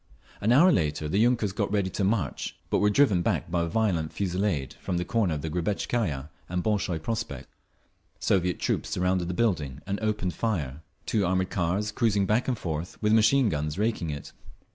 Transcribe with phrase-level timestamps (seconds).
[0.41, 3.67] An hour later the yunkers got ready to march, but were driven back by a
[3.67, 7.45] violent fusillade from the corner of the Grebetskaya and the Bolshoy Prospekt.
[8.19, 12.99] Soviet troops surrounded the building and opened fire, two armoured cars cruising back and forth
[12.99, 14.31] with machine guns raking it.